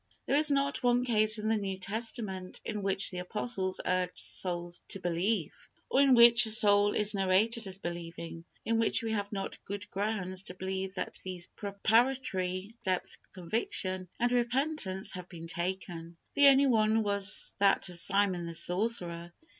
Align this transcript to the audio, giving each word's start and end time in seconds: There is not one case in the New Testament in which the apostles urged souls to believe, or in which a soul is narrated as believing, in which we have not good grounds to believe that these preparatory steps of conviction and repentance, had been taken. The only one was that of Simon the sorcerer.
There 0.25 0.35
is 0.35 0.49
not 0.49 0.81
one 0.81 1.05
case 1.05 1.37
in 1.37 1.47
the 1.47 1.55
New 1.57 1.77
Testament 1.77 2.59
in 2.65 2.81
which 2.81 3.11
the 3.11 3.19
apostles 3.19 3.79
urged 3.85 4.17
souls 4.17 4.81
to 4.87 4.99
believe, 4.99 5.53
or 5.91 6.01
in 6.01 6.15
which 6.15 6.47
a 6.47 6.49
soul 6.49 6.95
is 6.95 7.13
narrated 7.13 7.67
as 7.67 7.77
believing, 7.77 8.43
in 8.65 8.79
which 8.79 9.03
we 9.03 9.11
have 9.11 9.31
not 9.31 9.63
good 9.63 9.87
grounds 9.91 10.41
to 10.45 10.55
believe 10.55 10.95
that 10.95 11.21
these 11.23 11.45
preparatory 11.55 12.73
steps 12.81 13.13
of 13.17 13.31
conviction 13.33 14.09
and 14.19 14.31
repentance, 14.31 15.11
had 15.11 15.29
been 15.29 15.45
taken. 15.45 16.17
The 16.33 16.47
only 16.47 16.65
one 16.65 17.03
was 17.03 17.53
that 17.59 17.87
of 17.89 17.99
Simon 17.99 18.47
the 18.47 18.55
sorcerer. 18.55 19.31